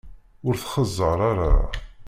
[0.47, 1.51] Ur t-xeẓẓer ara!